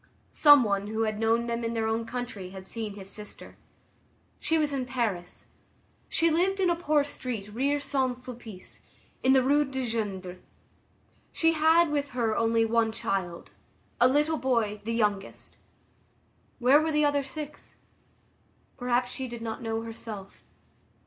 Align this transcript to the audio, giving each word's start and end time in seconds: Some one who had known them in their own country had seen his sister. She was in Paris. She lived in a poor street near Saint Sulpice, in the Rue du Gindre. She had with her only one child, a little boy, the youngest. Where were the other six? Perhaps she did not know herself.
Some 0.33 0.63
one 0.63 0.87
who 0.87 1.01
had 1.03 1.19
known 1.19 1.45
them 1.45 1.63
in 1.63 1.75
their 1.75 1.85
own 1.85 2.07
country 2.07 2.49
had 2.49 2.65
seen 2.65 2.95
his 2.95 3.07
sister. 3.07 3.55
She 4.39 4.57
was 4.57 4.73
in 4.73 4.87
Paris. 4.87 5.49
She 6.09 6.31
lived 6.31 6.59
in 6.59 6.71
a 6.71 6.75
poor 6.75 7.03
street 7.03 7.53
near 7.53 7.79
Saint 7.79 8.17
Sulpice, 8.17 8.81
in 9.21 9.33
the 9.33 9.43
Rue 9.43 9.63
du 9.63 9.85
Gindre. 9.85 10.39
She 11.31 11.53
had 11.53 11.91
with 11.91 12.09
her 12.17 12.35
only 12.35 12.65
one 12.65 12.91
child, 12.91 13.51
a 13.99 14.07
little 14.07 14.37
boy, 14.39 14.81
the 14.85 14.91
youngest. 14.95 15.57
Where 16.57 16.81
were 16.81 16.91
the 16.91 17.05
other 17.05 17.21
six? 17.21 17.77
Perhaps 18.77 19.11
she 19.11 19.27
did 19.27 19.43
not 19.43 19.61
know 19.61 19.83
herself. 19.83 20.43